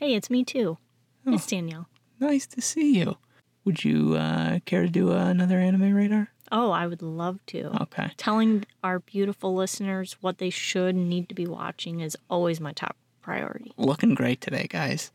[0.00, 0.78] Hey, it's me too.
[1.26, 1.34] Oh.
[1.34, 1.88] It's Danielle.
[2.20, 3.16] Nice to see you.
[3.64, 6.28] Would you uh, care to do uh, another anime radar?
[6.52, 7.82] Oh, I would love to.
[7.82, 8.10] Okay.
[8.16, 12.72] Telling our beautiful listeners what they should and need to be watching is always my
[12.72, 13.72] top priority.
[13.76, 15.10] Looking great today, guys.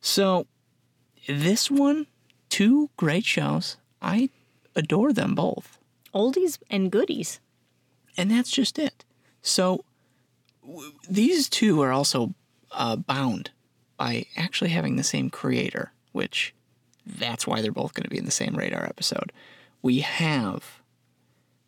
[0.00, 0.46] So,
[1.28, 2.06] this one,
[2.48, 3.76] two great shows.
[4.02, 4.30] I
[4.74, 5.78] adore them both.
[6.14, 7.38] Oldies and goodies.
[8.16, 9.04] And that's just it.
[9.42, 9.84] So,
[10.66, 12.34] w- these two are also
[12.72, 13.50] uh, bound
[13.96, 16.54] by actually having the same creator, which
[17.04, 19.32] that's why they're both going to be in the same radar episode.
[19.82, 20.80] We have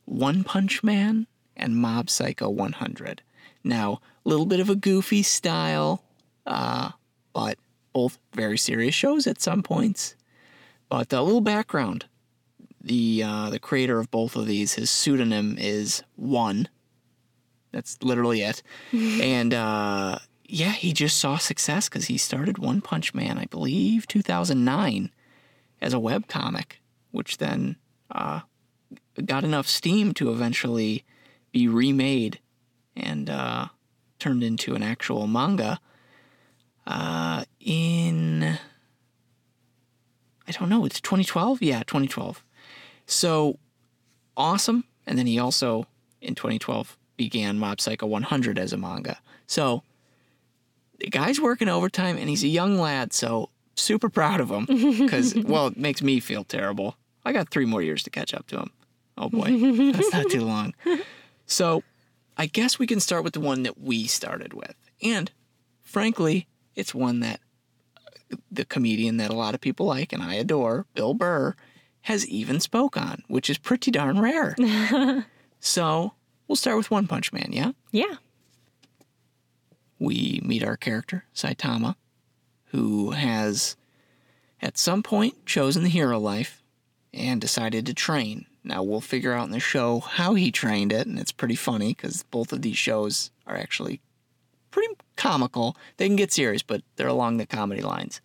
[0.05, 3.23] One Punch Man and Mob Psycho 100.
[3.63, 6.03] Now, a little bit of a goofy style,
[6.47, 6.91] uh,
[7.33, 7.59] but
[7.93, 10.15] both very serious shows at some points.
[10.89, 12.07] But a little background:
[12.81, 16.69] the uh, the creator of both of these, his pseudonym is One.
[17.73, 18.63] That's literally it.
[18.93, 20.19] and uh,
[20.49, 25.11] yeah, he just saw success because he started One Punch Man, I believe, 2009,
[25.81, 27.77] as a web comic, which then
[28.11, 28.41] uh,
[29.25, 31.05] got enough steam to eventually
[31.53, 32.41] be remade
[32.97, 33.67] and uh,
[34.19, 35.79] turned into an actual manga
[36.87, 38.59] uh, in
[40.49, 41.61] I don't know, it's 2012?
[41.61, 42.43] Yeah, 2012.
[43.05, 43.59] So
[44.35, 44.85] awesome.
[45.07, 45.87] And then he also
[46.23, 49.19] in 2012 began Mob Psycho 100 as a manga.
[49.47, 49.83] So
[50.99, 54.65] the guy's working overtime and he's a young lad, so super proud of him
[54.99, 56.97] because well, it makes me feel terrible.
[57.25, 58.71] I got 3 more years to catch up to him.
[59.17, 59.51] Oh boy.
[59.93, 60.75] That's not too long.
[61.47, 61.83] So,
[62.37, 64.75] I guess we can start with the one that we started with.
[65.03, 65.31] And
[65.83, 67.41] frankly, it's one that
[67.97, 71.57] uh, the comedian that a lot of people like and I adore, Bill Burr,
[72.03, 74.55] has even spoke on, which is pretty darn rare.
[75.61, 76.13] so,
[76.47, 77.73] we'll start with One Punch Man, yeah?
[77.91, 78.17] Yeah.
[79.99, 81.97] We meet our character, Saitama,
[82.67, 83.77] who has
[84.61, 86.63] at some point chosen the hero life
[87.13, 88.47] and decided to train.
[88.63, 91.95] Now, we'll figure out in the show how he trained it, and it's pretty funny
[91.95, 94.01] because both of these shows are actually
[94.71, 95.77] pretty comical.
[95.97, 98.21] They can get serious, but they're along the comedy lines.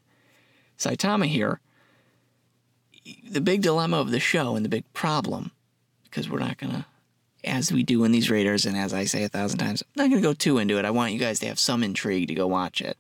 [0.78, 1.62] Saitama here,
[3.28, 5.52] the big dilemma of the show and the big problem,
[6.04, 6.86] because we're not going to,
[7.44, 10.10] as we do in these Raiders, and as I say a thousand times, I'm not
[10.10, 10.86] going to go too into it.
[10.86, 12.98] I want you guys to have some intrigue to go watch it.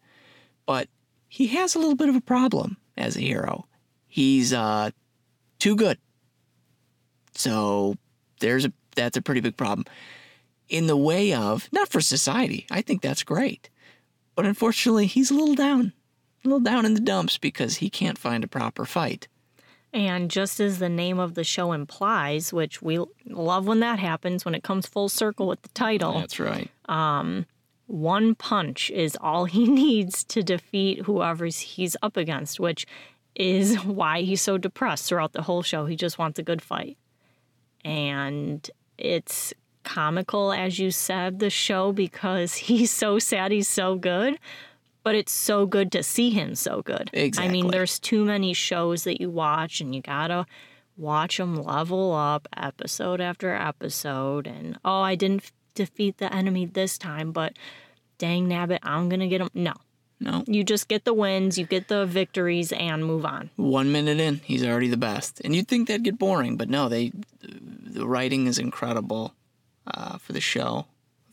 [0.65, 0.89] But
[1.27, 3.65] he has a little bit of a problem as a hero.
[4.07, 4.91] He's uh,
[5.59, 5.97] too good.
[7.35, 7.95] So
[8.39, 9.85] there's a that's a pretty big problem
[10.69, 12.67] in the way of not for society.
[12.69, 13.69] I think that's great.
[14.35, 15.93] But unfortunately, he's a little down.
[16.43, 19.27] A little down in the dumps because he can't find a proper fight.
[19.93, 24.43] And just as the name of the show implies, which we love when that happens,
[24.43, 26.69] when it comes full circle with the title, That's right.
[26.89, 27.45] Um,
[27.85, 32.87] one punch is all he needs to defeat whoever he's up against, which
[33.35, 35.85] is why he's so depressed throughout the whole show.
[35.85, 36.97] He just wants a good fight.
[37.85, 39.53] And it's
[39.83, 44.39] comical, as you said, the show, because he's so sad he's so good.
[45.03, 47.09] But it's so good to see him so good.
[47.11, 47.49] Exactly.
[47.49, 50.45] I mean, there's too many shows that you watch, and you gotta
[50.95, 54.47] watch them level up episode after episode.
[54.47, 57.57] And oh, I didn't f- defeat the enemy this time, but
[58.17, 59.49] dang nabbit, I'm gonna get him.
[59.53, 59.73] No,
[60.21, 60.43] No.
[60.47, 63.49] you just get the wins, you get the victories, and move on.
[63.57, 65.41] One minute in, he's already the best.
[65.43, 69.33] And you'd think that'd get boring, but no, they the writing is incredible
[69.85, 70.85] uh, for the show.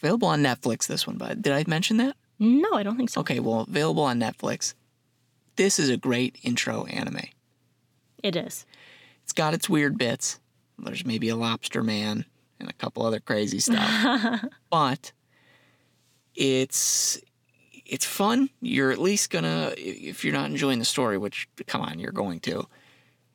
[0.02, 2.16] Available on Netflix, this one, but did I mention that?
[2.40, 3.20] No, I don't think so.
[3.20, 4.72] Okay, well, available on Netflix.
[5.56, 7.28] This is a great intro anime.
[8.22, 8.64] It is.
[9.22, 10.40] It's got its weird bits.
[10.78, 12.24] There's maybe a lobster man
[12.58, 14.44] and a couple other crazy stuff.
[14.70, 15.12] but
[16.34, 17.20] it's
[17.84, 18.48] it's fun.
[18.62, 22.40] You're at least gonna if you're not enjoying the story, which come on, you're going
[22.40, 22.66] to.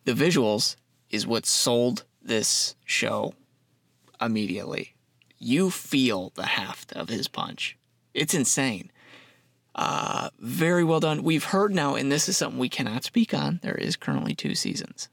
[0.05, 0.77] The visuals
[1.11, 3.35] is what sold this show
[4.19, 4.95] immediately.
[5.37, 7.77] You feel the heft of his punch.
[8.15, 8.91] It's insane.
[9.75, 11.21] Uh, very well done.
[11.21, 13.59] We've heard now, and this is something we cannot speak on.
[13.61, 15.09] There is currently two seasons.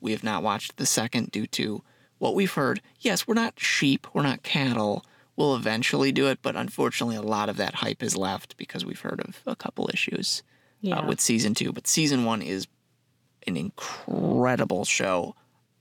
[0.00, 1.82] We have not watched the second due to
[2.18, 2.80] what we've heard.
[3.00, 5.04] Yes, we're not sheep, we're not cattle.
[5.36, 9.00] We'll eventually do it, but unfortunately, a lot of that hype is left because we've
[9.00, 10.42] heard of a couple issues
[10.80, 11.00] Yeah.
[11.00, 11.72] uh, with season two.
[11.72, 12.66] But season one is
[13.46, 15.34] an incredible show.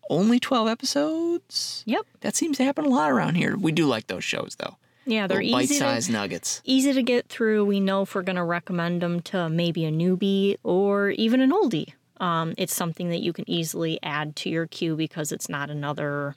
[0.10, 1.84] Only 12 episodes?
[1.86, 2.06] yep.
[2.22, 3.56] That seems to happen a lot around here.
[3.58, 4.78] We do like those shows, though.
[5.06, 6.62] Yeah, they're easy to, bite-sized nuggets.
[6.66, 7.66] easy to get through.
[7.66, 11.52] We know if we're going to recommend them to maybe a newbie or even an
[11.52, 11.94] oldie.
[12.18, 16.36] Um, it's something that you can easily add to your queue because it's not another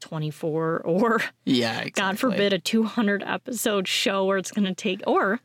[0.00, 1.90] 24 or Yeah, exactly.
[2.02, 5.40] God forbid a 200 episode show where it's going to take or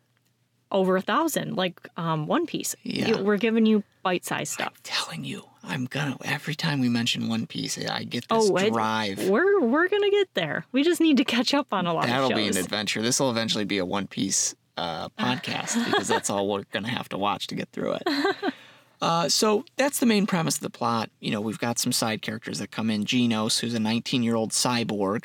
[0.71, 2.75] over a thousand like um, One Piece.
[2.83, 3.07] Yeah.
[3.07, 4.73] You- we're giving you bite sized stuff.
[4.83, 6.17] telling you, I'm gonna.
[6.25, 9.29] Every time we mention One Piece, I get this Oh, it- drive.
[9.29, 10.65] We're we're gonna get there.
[10.71, 13.01] We just need to catch up on a lot That'll be an adventure.
[13.01, 17.07] This will eventually be a One Piece uh, podcast because that's all we're gonna have
[17.09, 18.03] to watch to get through it.
[19.01, 21.09] Uh, so that's the main premise of the plot.
[21.21, 23.05] You know, we've got some side characters that come in.
[23.05, 25.23] Genos, who's a 19 year old cyborg.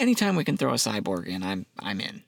[0.00, 2.24] Anytime we can throw a cyborg in, I'm I'm in.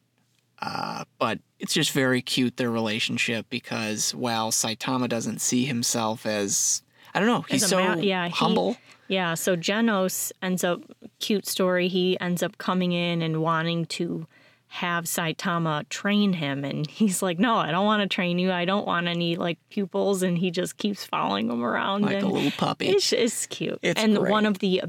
[0.63, 6.84] Uh, but it's just very cute their relationship because while Saitama doesn't see himself as
[7.15, 8.77] I don't know, he's so ma- yeah, he- humble.
[9.07, 10.81] Yeah, so Genos ends up
[11.21, 11.89] cute story.
[11.89, 14.27] He ends up coming in and wanting to
[14.69, 18.51] have Saitama train him and he's like, "No, I don't want to train you.
[18.51, 22.27] I don't want any like pupils." And he just keeps following him around like a
[22.27, 22.89] little puppy.
[22.89, 23.79] it's, it's cute.
[23.83, 24.31] It's and great.
[24.31, 24.83] one of the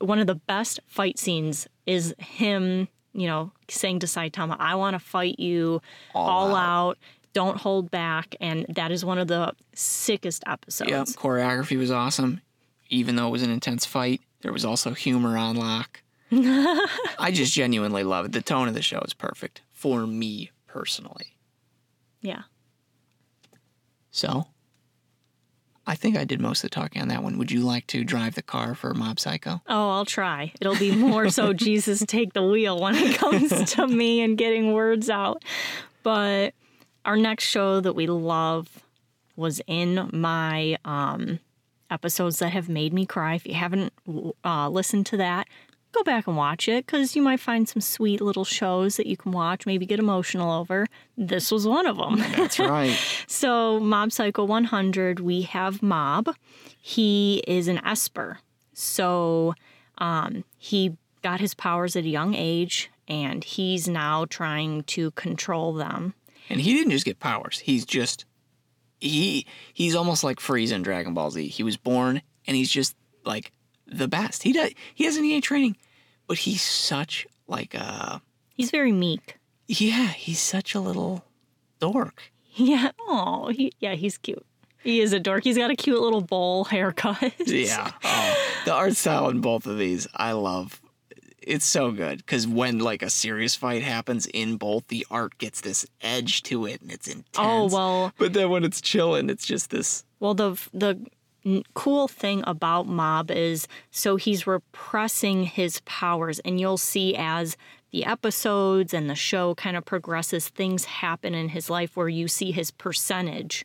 [0.00, 4.94] one of the best fight scenes is him, you know, saying to Saitama, "I want
[4.94, 5.80] to fight you
[6.14, 6.98] all, out.
[7.36, 10.90] Don't hold back." And that is one of the sickest episodes.
[10.90, 12.40] Yep, choreography was awesome.
[12.88, 16.00] Even though it was an intense fight, there was also humor on lock.
[16.32, 18.32] I just genuinely love it.
[18.32, 21.36] The tone of the show is perfect for me personally.
[22.22, 22.42] Yeah.
[24.10, 24.46] So,
[25.86, 27.38] I think I did most of the talking on that one.
[27.38, 29.60] Would you like to drive the car for Mob Psycho?
[29.68, 30.52] Oh, I'll try.
[30.60, 34.72] It'll be more so Jesus take the wheel when it comes to me and getting
[34.72, 35.44] words out.
[36.02, 36.54] But
[37.06, 38.84] our next show that we love
[39.36, 41.38] was in my um,
[41.90, 43.34] episodes that have made me cry.
[43.34, 43.92] If you haven't
[44.44, 45.46] uh, listened to that,
[45.92, 49.16] go back and watch it because you might find some sweet little shows that you
[49.16, 50.86] can watch, maybe get emotional over.
[51.16, 52.18] This was one of them.
[52.36, 52.96] That's right.
[53.28, 56.34] So, Mob Psycho 100, we have Mob.
[56.80, 58.38] He is an Esper.
[58.72, 59.54] So,
[59.98, 65.72] um, he got his powers at a young age and he's now trying to control
[65.72, 66.14] them.
[66.48, 67.58] And he didn't just get powers.
[67.60, 68.24] He's just
[69.00, 71.46] he he's almost like Frieza in Dragon Ball Z.
[71.48, 73.52] He was born and he's just like
[73.86, 74.42] the best.
[74.42, 75.76] He does he doesn't need any training,
[76.26, 79.36] but he's such like a He's very meek.
[79.68, 81.24] yeah, he's such a little
[81.78, 82.32] dork.
[82.54, 82.90] Yeah.
[83.00, 84.44] Oh, he, yeah, he's cute.
[84.82, 85.44] He is a dork.
[85.44, 87.34] He's got a cute little bowl haircut.
[87.46, 87.90] Yeah.
[88.02, 88.34] Oh,
[88.64, 90.80] the art style in both of these, I love.
[91.46, 95.60] It's so good because when like a serious fight happens in both, the art gets
[95.60, 97.36] this edge to it and it's oh, intense.
[97.38, 100.04] Oh, well, But then when it's chilling, it's just this.
[100.20, 100.98] Well, the the
[101.74, 107.56] cool thing about Mob is so he's repressing his powers, and you'll see as
[107.92, 112.26] the episodes and the show kind of progresses, things happen in his life where you
[112.26, 113.64] see his percentage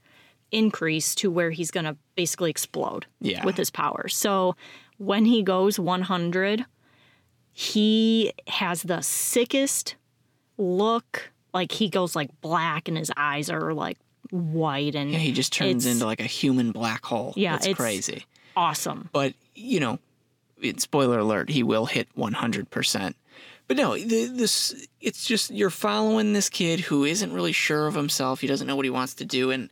[0.52, 3.44] increase to where he's going to basically explode Yeah.
[3.44, 4.16] with his powers.
[4.16, 4.56] So
[4.98, 6.66] when he goes 100,
[7.54, 9.96] he has the sickest
[10.58, 11.32] look.
[11.54, 13.98] Like he goes like black, and his eyes are like
[14.30, 17.34] white and Yeah, he just turns into like a human black hole.
[17.36, 18.26] Yeah, it's, it's- crazy.
[18.56, 19.10] awesome.
[19.12, 20.00] But you know,
[20.78, 23.14] spoiler alert, he will hit 100%.
[23.68, 27.96] But no, the, this it's just you're following this kid who isn't really sure of
[27.96, 28.42] himself.
[28.42, 29.70] He doesn't know what he wants to do, and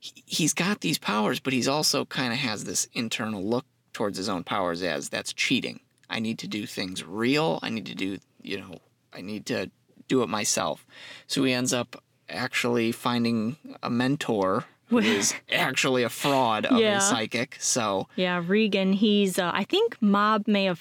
[0.00, 4.16] he, he's got these powers, but he's also kind of has this internal look towards
[4.18, 5.80] his own powers as that's cheating.
[6.10, 7.58] I need to do things real.
[7.62, 8.78] I need to do, you know,
[9.12, 9.70] I need to
[10.08, 10.84] do it myself.
[11.26, 16.98] So he ends up actually finding a mentor who is actually a fraud of Yeah.
[16.98, 17.56] a psychic.
[17.60, 20.80] So Yeah, Reigen, he's uh, I think Mob may have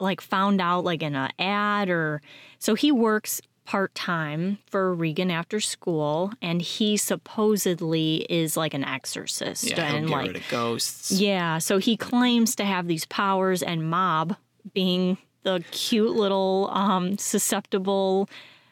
[0.00, 2.20] like found out like in an ad or
[2.58, 9.64] so he works part-time for Reigen after school and he supposedly is like an exorcist
[9.64, 11.12] yeah, and like rid of ghosts.
[11.12, 14.36] yeah, so he claims to have these powers and Mob
[14.72, 18.28] being the cute little um susceptible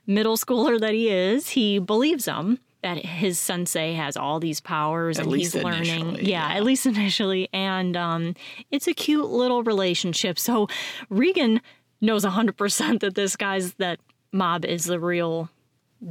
[0.06, 5.18] middle schooler that he is, he believes him that his sensei has all these powers
[5.18, 6.16] At and least he's learning.
[6.16, 6.54] Yeah, yeah.
[6.56, 7.48] at least initially.
[7.52, 8.34] And um,
[8.72, 10.38] it's a cute little relationship.
[10.38, 10.66] So
[11.10, 11.60] Reigen
[12.00, 14.00] knows 100% that this guy's, that
[14.32, 15.48] mob is the real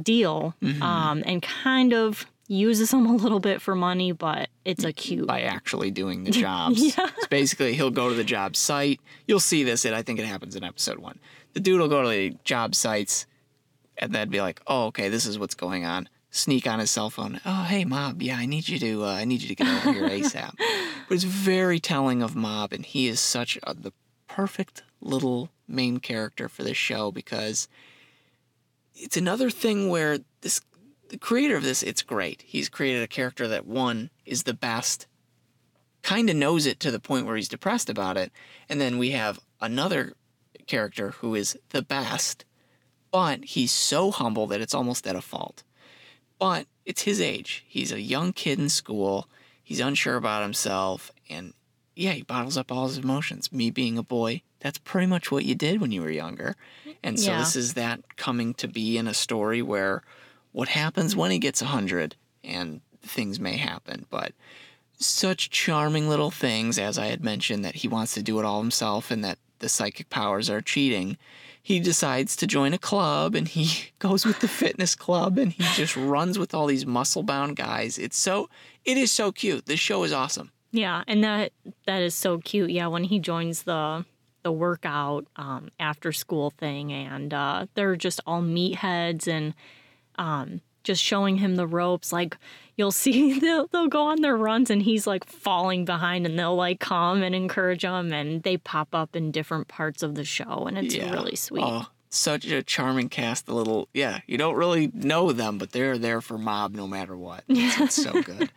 [0.02, 0.82] deal Mm-hmm.
[0.82, 5.26] um, and kind of uses him a little bit for money, but it's a cute.
[5.26, 6.80] by actually doing the jobs.
[6.82, 7.06] Yeah.
[7.06, 9.00] So basically, he'll go to the job site.
[9.26, 11.18] You'll see this, and I think it happens in episode one.
[11.54, 13.26] The dude will go to the job sites
[13.98, 17.10] and then be like, "Oh, okay, this is what's going on." Sneak on his cell
[17.10, 17.42] phone.
[17.44, 18.22] Oh, hey, Mob.
[18.22, 19.04] Yeah, I need you to.
[19.04, 20.54] Uh, I need you to get over here ASAP.
[21.08, 23.92] But it's very telling of Mob, and he is such a, the
[24.28, 27.68] perfect little main character for this show because
[28.94, 30.62] it's another thing where this
[31.12, 35.06] the creator of this it's great he's created a character that one is the best
[36.02, 38.32] kind of knows it to the point where he's depressed about it.
[38.68, 40.14] And then we have another
[40.66, 42.44] character who is the best,
[43.10, 45.62] but he's so humble that it's almost at a fault.
[46.38, 47.64] But it's his age.
[47.68, 49.28] He's a young kid in school.
[49.62, 51.12] He's unsure about himself.
[51.30, 51.54] And
[51.94, 53.52] yeah, he bottles up all his emotions.
[53.52, 56.56] Me being a boy, that's pretty much what you did when you were younger.
[57.04, 57.38] And so Yeah.
[57.38, 60.02] this is that coming to be in a story where
[60.52, 64.06] what happens when he gets 100 and things may happen.
[64.10, 64.32] But
[64.98, 68.60] such charming little things, as I had mentioned, that he wants to do it all
[68.60, 71.16] himself and that the psychic powers are cheating.
[71.62, 75.62] He decides to join a club and he goes with the fitness club and he
[75.74, 77.98] just runs with all these muscle bound guys.
[77.98, 78.48] It's so,
[78.84, 79.66] it is so cute.
[79.66, 80.50] This show is awesome.
[80.72, 81.52] Yeah, and that
[81.86, 82.70] that is so cute.
[82.70, 84.06] Yeah, when he joins the
[84.42, 89.54] the workout um, after school thing, and uh, they're just all meatheads and
[90.22, 92.12] um, just showing him the ropes.
[92.12, 92.36] Like
[92.76, 96.56] you'll see, they'll they'll go on their runs, and he's like falling behind, and they'll
[96.56, 100.64] like come and encourage him, and they pop up in different parts of the show,
[100.66, 101.12] and it's Yeah.
[101.12, 101.64] really sweet.
[101.64, 103.46] Oh, such a charming cast.
[103.46, 107.16] The little, yeah, you don't really know them, but they're there for mob no matter
[107.16, 107.44] what.
[107.48, 108.50] It's, it's so good.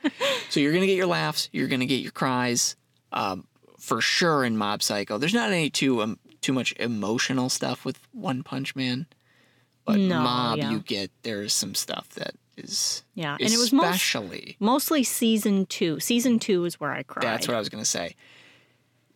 [0.49, 1.49] so you're gonna get your laughs.
[1.53, 2.75] You're gonna get your cries,
[3.11, 3.47] um,
[3.79, 4.43] for sure.
[4.43, 8.75] In Mob Psycho, there's not any too um, too much emotional stuff with One Punch
[8.75, 9.05] Man,
[9.85, 10.71] but No, Mob, yeah.
[10.71, 14.15] you get there's some stuff that is Yeah, and it was most,
[14.59, 15.99] mostly season two.
[15.99, 17.23] Season two is where I cried.
[17.23, 18.15] That's what I was gonna say.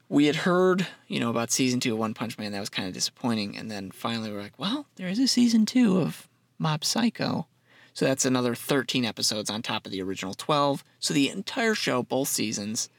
[0.08, 2.52] We had heard, you know, about season two of One Punch Man.
[2.52, 5.66] That was kind of disappointing, and then finally we're like, well, there is a season
[5.66, 7.48] two of Mob Psycho.
[7.94, 10.86] So that's another 13 episodes on top of the original 12.
[11.00, 12.90] So the entire show, both seasons,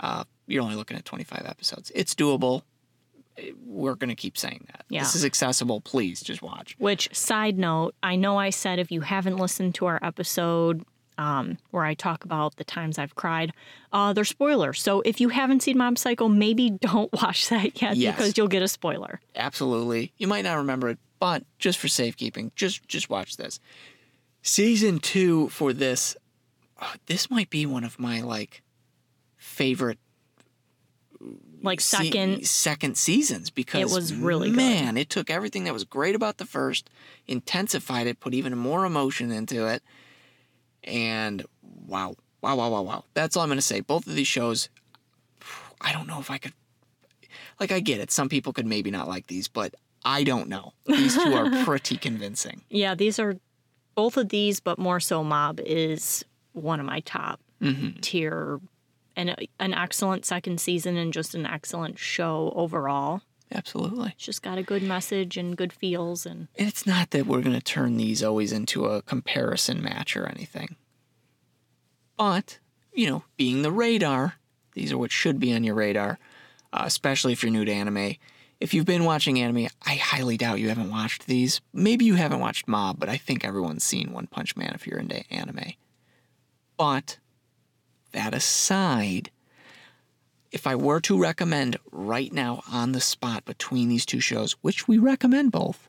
[0.00, 1.92] uh, you're only looking at 25 episodes.
[1.94, 2.62] It's doable.
[3.64, 4.84] We're going to keep saying that.
[4.88, 5.00] Yeah.
[5.02, 5.80] This is accessible.
[5.80, 6.76] Please just watch.
[6.78, 10.84] Which, side note, I know I said if you haven't listened to our episode
[11.18, 13.52] um, where I talk about the times I've cried,
[13.92, 14.80] uh, they're spoilers.
[14.82, 18.16] So if you haven't seen Mob Psycho, maybe don't watch that yet Yes.
[18.16, 19.20] because you'll get a spoiler.
[19.34, 20.12] Absolutely.
[20.18, 23.60] You might not remember it, but just for safekeeping, just just watch this.
[24.42, 26.16] Season two for this,
[26.80, 28.62] oh, this might be one of my like
[29.36, 29.98] favorite
[31.62, 34.56] Like se- second, second seasons because it was really good.
[34.56, 36.90] man, it took everything that was great about the first,
[37.26, 39.82] intensified it, put even more emotion into it,
[40.84, 41.44] and
[41.86, 43.04] wow, wow, wow, wow, wow.
[43.14, 43.80] That's all I'm gonna say.
[43.80, 44.68] Both of these shows,
[45.80, 46.52] I don't know if I could.
[47.60, 48.10] Like I get it.
[48.10, 50.72] Some people could maybe not like these, but I don't know.
[50.86, 52.62] These two are pretty convincing.
[52.70, 53.36] yeah, these are
[53.94, 58.00] both of these, but more so Mob is one of my top Mm-hmm.
[58.00, 58.58] tier.
[59.14, 63.22] And an excellent second season and just an excellent show overall.
[63.54, 64.12] Absolutely.
[64.14, 67.42] It's just got a good message and good feels and And it's not that we're
[67.42, 70.76] going to turn these always into a comparison match or anything.
[72.16, 72.58] But,
[72.94, 74.36] you know, being the radar,
[74.72, 76.18] these are what should be on your radar,
[76.72, 78.14] uh, especially if you're new to anime.
[78.60, 81.60] If you've been watching anime, I highly doubt you haven't watched these.
[81.72, 85.00] Maybe you haven't watched Mob, but I think everyone's seen One Punch Man if you're
[85.00, 85.72] into anime.
[86.78, 87.18] But,
[88.12, 89.30] that aside,
[90.50, 94.86] if I were to recommend right now on the spot between these two shows, which
[94.86, 95.88] we recommend both,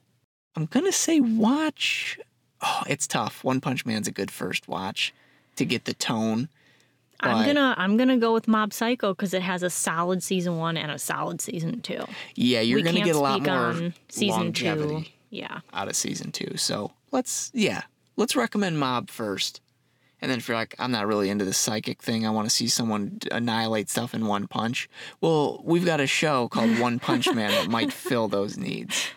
[0.56, 2.20] I'm gonna say watch.
[2.62, 3.44] Oh, it's tough.
[3.44, 5.13] One Punch Man's a good first watch
[5.58, 6.50] to get the tone.
[7.20, 10.77] I'm gonna I'm gonna go with Mob Psycho because it has a solid season one
[10.77, 12.03] and a solid season two.
[12.36, 15.10] Yeah, you're we gonna get a lot more on season longevity two.
[15.30, 16.58] Yeah, out of season two.
[16.58, 17.84] So let's yeah,
[18.18, 19.62] let's recommend Mob first.
[20.24, 22.50] And then if you're like, I'm not really into the psychic thing, I want to
[22.50, 24.88] see someone annihilate stuff in one punch.
[25.20, 29.10] Well, we've got a show called One Punch Man that might fill those needs.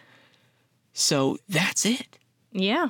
[0.92, 2.18] So that's it.
[2.50, 2.88] yeah.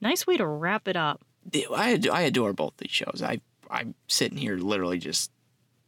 [0.00, 1.20] Nice way to wrap it up.
[1.54, 3.22] I I adore both these shows.
[3.22, 5.30] I I'm sitting here literally just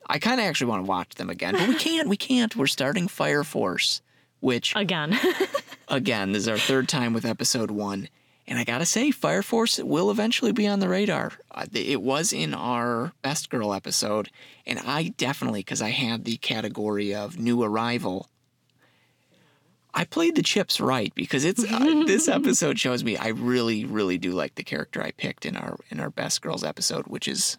[0.06, 2.08] I kind of actually want to watch them again, but we can't.
[2.08, 2.54] We can't.
[2.54, 4.02] We're starting Fire Force,
[4.40, 5.18] which Again,
[5.88, 8.08] again this is our third time with episode one,
[8.48, 11.32] and I gotta say, Fire Force will eventually be on the radar.
[11.50, 14.30] Uh, It was in our Best Girl episode,
[14.66, 18.28] and I definitely because I had the category of new arrival.
[19.94, 24.18] I played the chips right because it's uh, this episode shows me I really, really
[24.18, 27.56] do like the character I picked in our in our Best Girls episode, which is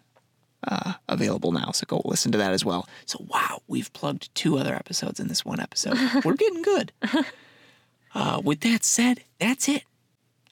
[0.66, 1.72] uh, available now.
[1.72, 2.88] So go listen to that as well.
[3.06, 5.98] So wow, we've plugged two other episodes in this one episode.
[6.24, 6.92] We're getting good.
[8.14, 9.82] Uh, with that said, that's it.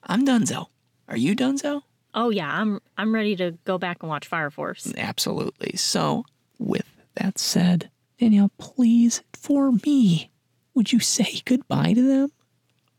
[0.07, 0.67] I'm Dunzo.
[1.07, 1.83] Are you Dunzo?
[2.13, 4.91] oh yeah, I'm I'm ready to go back and watch Fire Force.
[4.97, 5.75] Absolutely.
[5.77, 6.25] So
[6.57, 10.31] with that said, Danielle, please, for me,
[10.73, 12.31] would you say goodbye to them?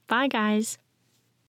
[0.06, 0.78] Bye guys.